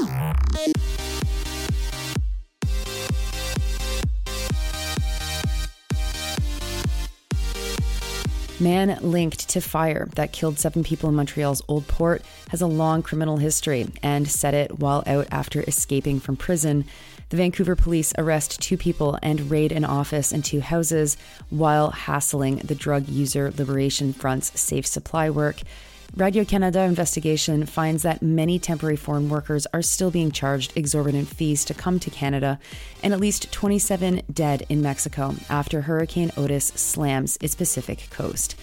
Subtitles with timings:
[8.60, 13.04] Man linked to fire that killed seven people in Montreal's Old Port has a long
[13.04, 16.84] criminal history and set it while out after escaping from prison.
[17.28, 21.16] The Vancouver police arrest two people and raid an office and two houses
[21.50, 25.58] while hassling the Drug User Liberation Front's safe supply work.
[26.18, 31.64] Radio Canada investigation finds that many temporary foreign workers are still being charged exorbitant fees
[31.66, 32.58] to come to Canada,
[33.04, 38.56] and at least 27 dead in Mexico after Hurricane Otis slams its Pacific coast.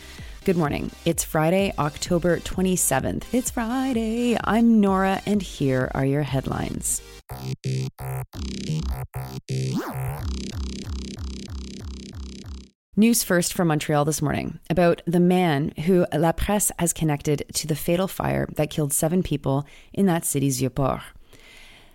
[0.43, 0.91] Good morning.
[1.05, 3.23] It's Friday, October 27th.
[3.31, 4.37] It's Friday.
[4.43, 7.01] I'm Nora, and here are your headlines.
[12.97, 17.67] News first from Montreal this morning about the man who La Presse has connected to
[17.67, 21.01] the fatal fire that killed seven people in that city's Vieux-Port.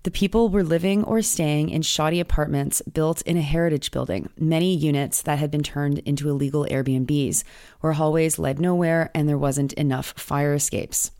[0.02, 4.74] The people were living or staying in shoddy apartments built in a heritage building, many
[4.74, 7.44] units that had been turned into illegal Airbnbs,
[7.80, 11.12] where hallways led nowhere and there wasn't enough fire escapes.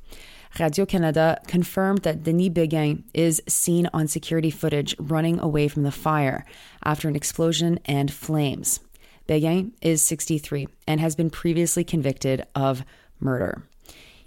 [0.58, 5.90] Radio Canada confirmed that Denis Béguin is seen on security footage running away from the
[5.90, 6.44] fire
[6.84, 8.80] after an explosion and flames.
[9.28, 12.84] Béguin is 63 and has been previously convicted of
[13.20, 13.62] murder.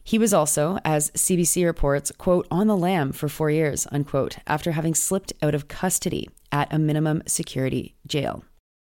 [0.03, 4.72] He was also, as CBC reports, quote, on the lam for four years, unquote, after
[4.72, 8.44] having slipped out of custody at a minimum security jail.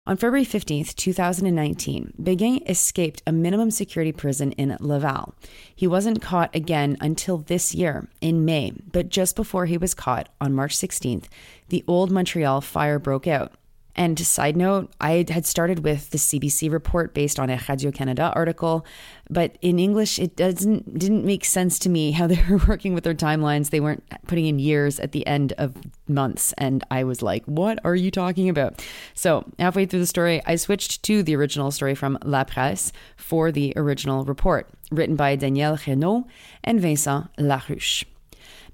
[0.06, 5.34] On February 15th, 2019, Béguin escaped a minimum security prison in Laval.
[5.74, 10.28] He wasn't caught again until this year, in May, but just before he was caught
[10.40, 11.26] on March 16th,
[11.68, 13.52] the old Montreal fire broke out.
[14.00, 18.32] And side note, I had started with the CBC report based on a Radio Canada
[18.34, 18.86] article,
[19.28, 23.04] but in English it doesn't didn't make sense to me how they were working with
[23.04, 23.68] their timelines.
[23.68, 25.76] They weren't putting in years at the end of
[26.08, 28.82] months, and I was like, "What are you talking about?"
[29.12, 33.52] So halfway through the story, I switched to the original story from La Presse for
[33.52, 36.26] the original report, written by Daniel Renaud
[36.64, 38.06] and Vincent Larouche.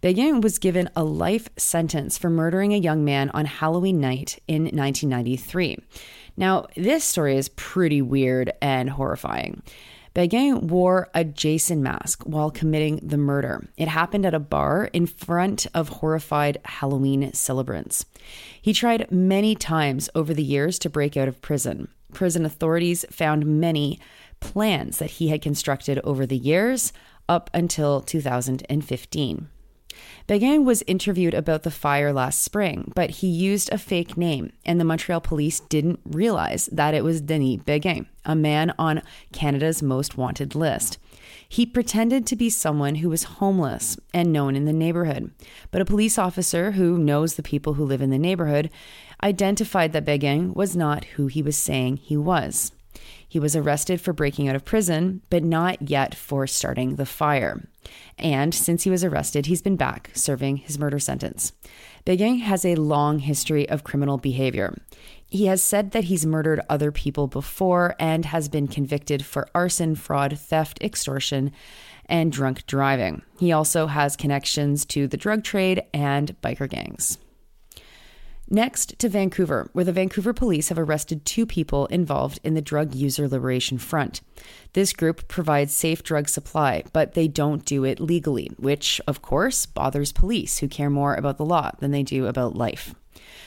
[0.02, 4.64] Béguin was given a life sentence for murdering a young man on Halloween night in
[4.64, 5.78] 1993.
[6.36, 9.62] Now, this story is pretty weird and horrifying.
[10.14, 13.68] Béguin wore a Jason mask while committing the murder.
[13.76, 18.06] It happened at a bar in front of horrified Halloween celebrants.
[18.60, 21.88] He tried many times over the years to break out of prison.
[22.14, 24.00] Prison authorities found many
[24.40, 26.94] plans that he had constructed over the years
[27.28, 29.48] up until 2015.
[30.28, 34.80] Béguin was interviewed about the fire last spring, but he used a fake name, and
[34.80, 39.02] the Montreal police didn't realize that it was Denis Béguin, a man on
[39.32, 40.98] Canada's most wanted list.
[41.48, 45.30] He pretended to be someone who was homeless and known in the neighborhood,
[45.70, 48.68] but a police officer who knows the people who live in the neighborhood
[49.22, 52.72] identified that Béguin was not who he was saying he was.
[53.36, 57.68] He was arrested for breaking out of prison, but not yet for starting the fire.
[58.16, 61.52] And since he was arrested, he's been back serving his murder sentence.
[62.06, 64.74] Béguin has a long history of criminal behavior.
[65.28, 69.96] He has said that he's murdered other people before and has been convicted for arson,
[69.96, 71.52] fraud, theft, extortion,
[72.06, 73.20] and drunk driving.
[73.38, 77.18] He also has connections to the drug trade and biker gangs.
[78.48, 82.94] Next to Vancouver, where the Vancouver police have arrested two people involved in the Drug
[82.94, 84.20] User Liberation Front.
[84.72, 89.66] This group provides safe drug supply, but they don't do it legally, which, of course,
[89.66, 92.94] bothers police who care more about the law than they do about life.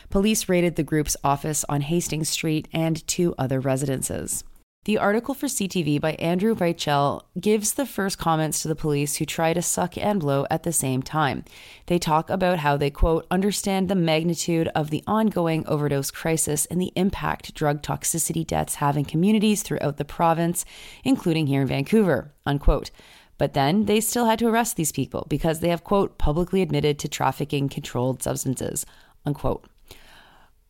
[0.09, 4.44] Police raided the group's office on Hastings Street and two other residences.
[4.90, 9.26] The article for CTV by Andrew Weichel gives the first comments to the police who
[9.26, 11.46] try to suck and blow at the same time.
[11.86, 16.82] They talk about how they, quote, understand the magnitude of the ongoing overdose crisis and
[16.82, 20.66] the impact drug toxicity deaths have in communities throughout the province,
[21.04, 22.90] including here in Vancouver, unquote.
[23.38, 26.97] But then they still had to arrest these people because they have, quote, publicly admitted
[26.97, 28.88] to trafficking controlled substances,
[29.24, 29.68] unquote.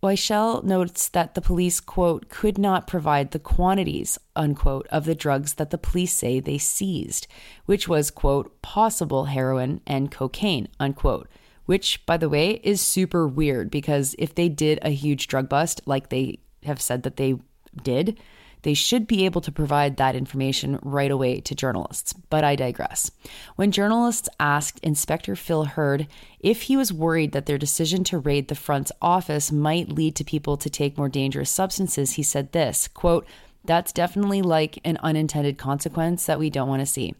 [0.02, 5.56] Weichel notes that the police, quote, could not provide the quantities, unquote, of the drugs
[5.56, 7.28] that the police say they seized,
[7.66, 11.28] which was, quote, possible heroin and cocaine, unquote.
[11.66, 15.82] Which, by the way, is super weird because if they did a huge drug bust,
[15.86, 17.36] like they have said that they
[17.84, 18.18] did,
[18.64, 22.14] they should be able to provide that information right away to journalists.
[22.14, 23.12] But I digress.
[23.56, 26.08] When journalists asked Inspector Phil Heard
[26.40, 30.24] if he was worried that their decision to raid the front's office might lead to
[30.24, 33.26] people to take more dangerous substances, he said this quote,
[33.66, 37.16] That's definitely like an unintended consequence that we don't want to see.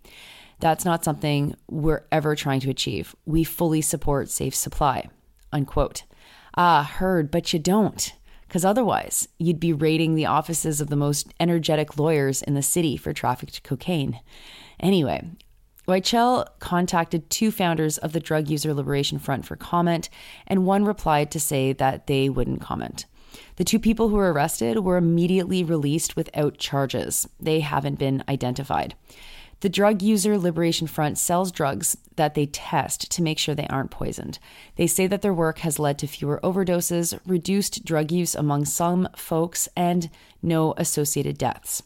[0.60, 3.16] That's not something we're ever trying to achieve.
[3.26, 5.10] We fully support safe supply.
[5.54, 6.04] Unquote.
[6.56, 8.14] Ah, heard, but you don't.
[8.50, 12.98] Because otherwise, you'd be raiding the offices of the most energetic lawyers in the city
[12.98, 14.22] for trafficked cocaine.
[14.80, 15.22] Anyway,
[15.88, 20.10] Weichel contacted two founders of the Drug User Liberation Front for comment,
[20.48, 23.06] and one replied to say that they wouldn't comment.
[23.58, 27.30] The two people who were arrested were immediately released without charges.
[27.40, 28.96] They haven't been identified.
[29.62, 33.92] The Drug User Liberation Front sells drugs that they test to make sure they aren't
[33.92, 34.40] poisoned.
[34.78, 39.10] They say that their work has led to fewer overdoses, reduced drug use among some
[39.18, 40.10] folks, and
[40.42, 41.84] no associated deaths.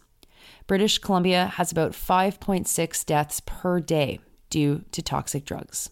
[0.67, 4.19] British Columbia has about 5.6 deaths per day
[4.51, 5.89] due to toxic drugs.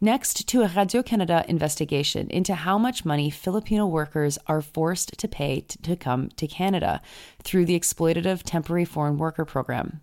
[0.00, 5.26] Next to a Radio Canada investigation into how much money Filipino workers are forced to
[5.26, 7.00] pay to, to come to Canada
[7.42, 10.02] through the exploitative temporary foreign worker program.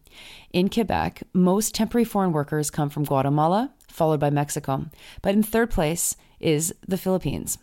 [0.52, 4.88] In Quebec, most temporary foreign workers come from Guatemala, followed by Mexico,
[5.22, 7.60] but in third place is the Philippines.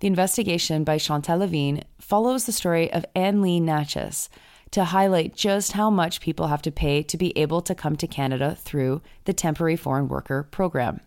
[0.00, 4.28] The investigation by Chantal Levine follows the story of Anne Lee Natchez,
[4.72, 8.06] to highlight just how much people have to pay to be able to come to
[8.06, 11.00] Canada through the Temporary Foreign Worker Program.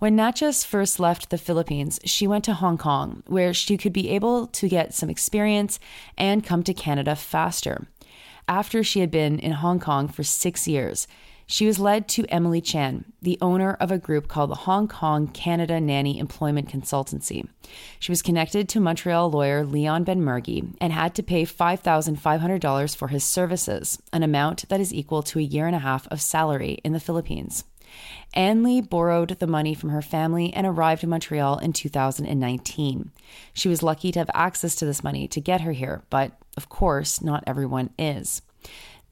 [0.00, 4.10] When Natchez first left the Philippines, she went to Hong Kong, where she could be
[4.10, 5.78] able to get some experience
[6.18, 7.86] and come to Canada faster.
[8.46, 11.06] After she had been in Hong Kong for six years,
[11.46, 15.28] she was led to Emily Chan, the owner of a group called the Hong Kong
[15.28, 17.46] Canada Nanny Employment Consultancy.
[17.98, 23.24] She was connected to Montreal lawyer Leon Benmergui and had to pay $5,500 for his
[23.24, 26.92] services, an amount that is equal to a year and a half of salary in
[26.92, 27.64] the Philippines.
[28.32, 33.12] Anne Lee borrowed the money from her family and arrived in Montreal in 2019.
[33.52, 36.68] She was lucky to have access to this money to get her here, but of
[36.68, 38.42] course, not everyone is.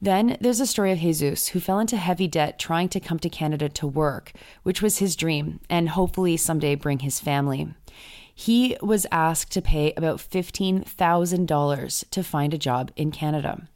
[0.02, 3.28] Then there's a story of Jesus who fell into heavy debt trying to come to
[3.28, 4.32] Canada to work,
[4.64, 7.72] which was his dream, and hopefully someday bring his family.
[8.34, 13.68] He was asked to pay about $15,000 to find a job in Canada.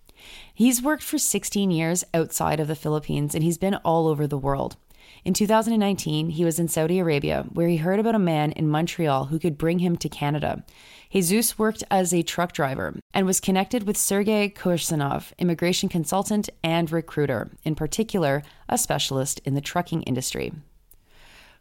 [0.52, 4.36] He's worked for 16 years outside of the Philippines and he's been all over the
[4.36, 4.76] world.
[5.24, 9.26] In 2019, he was in Saudi Arabia, where he heard about a man in Montreal
[9.26, 10.64] who could bring him to Canada.
[11.10, 16.92] Jesus worked as a truck driver and was connected with Sergei Korsanov, immigration consultant and
[16.92, 20.52] recruiter, in particular, a specialist in the trucking industry.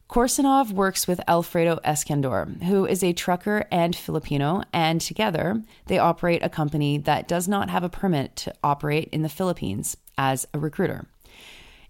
[0.10, 6.44] Korsanov works with Alfredo Escandor, who is a trucker and Filipino, and together they operate
[6.44, 10.60] a company that does not have a permit to operate in the Philippines as a
[10.60, 11.08] recruiter.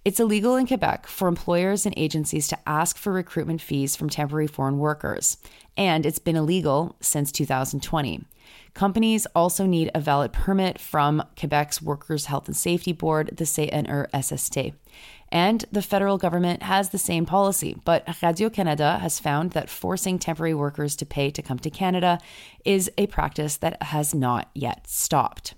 [0.06, 4.46] It's illegal in Quebec for employers and agencies to ask for recruitment fees from temporary
[4.46, 5.38] foreign workers,
[5.76, 8.24] and it's been illegal since 2020.
[8.76, 14.76] Companies also need a valid permit from Quebec's Workers' Health and Safety Board, the CNRSST.
[15.30, 20.20] And the federal government has the same policy, but Radio Canada has found that forcing
[20.20, 22.20] temporary workers to pay to come to Canada
[22.64, 25.56] is a practice that has not yet stopped.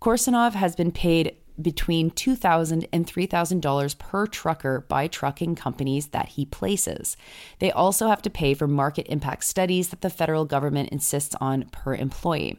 [0.00, 6.44] Korsanov has been paid between $2,000 and $3,000 per trucker by trucking companies that he
[6.44, 7.16] places.
[7.58, 11.64] They also have to pay for market impact studies that the federal government insists on
[11.72, 12.58] per employee.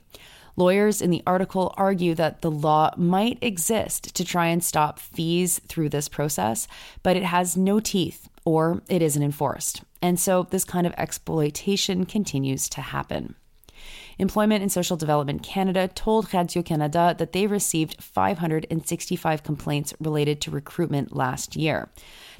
[0.55, 5.59] Lawyers in the article argue that the law might exist to try and stop fees
[5.67, 6.67] through this process,
[7.01, 9.83] but it has no teeth or it isn't enforced.
[10.01, 13.35] And so this kind of exploitation continues to happen.
[14.19, 20.51] Employment and Social Development Canada told Radio Canada that they received 565 complaints related to
[20.51, 21.89] recruitment last year.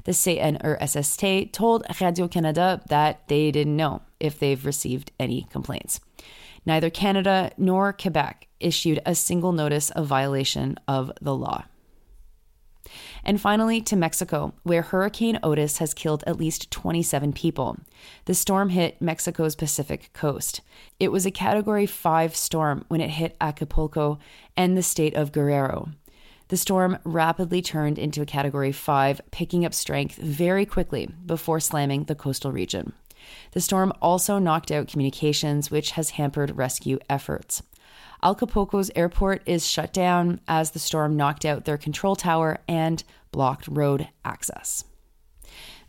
[0.04, 6.00] The CNRSST told Radio Canada that they didn't know if they've received any complaints.
[6.66, 11.64] Neither Canada nor Quebec issued a single notice of violation of the law.
[13.24, 17.78] And finally, to Mexico, where Hurricane Otis has killed at least 27 people.
[18.26, 20.60] The storm hit Mexico's Pacific coast.
[21.00, 24.18] It was a Category 5 storm when it hit Acapulco
[24.56, 25.88] and the state of Guerrero.
[26.48, 32.04] The storm rapidly turned into a Category 5, picking up strength very quickly before slamming
[32.04, 32.92] the coastal region.
[33.52, 37.62] The storm also knocked out communications, which has hampered rescue efforts.
[38.24, 43.68] Acapulco's airport is shut down as the storm knocked out their control tower and blocked
[43.68, 44.84] road access.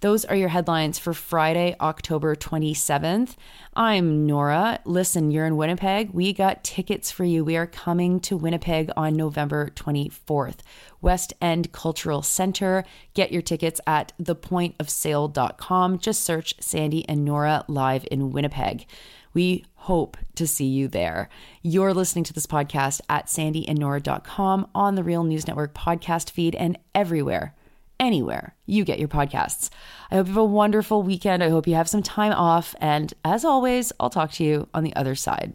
[0.01, 3.35] Those are your headlines for Friday, October 27th.
[3.73, 4.79] I'm Nora.
[4.83, 6.11] Listen, you're in Winnipeg.
[6.11, 7.45] We got tickets for you.
[7.45, 10.57] We are coming to Winnipeg on November 24th.
[11.01, 12.83] West End Cultural Center.
[13.13, 15.99] Get your tickets at thepointofsale.com.
[15.99, 18.85] Just search Sandy and Nora live in Winnipeg.
[19.35, 21.29] We hope to see you there.
[21.61, 26.79] You're listening to this podcast at sandyandnora.com on the Real News Network podcast feed and
[26.95, 27.53] everywhere,
[27.99, 29.69] anywhere you get your podcasts.
[30.09, 31.43] I hope you have a wonderful weekend.
[31.43, 32.73] I hope you have some time off.
[32.79, 35.53] And as always, I'll talk to you on the other side.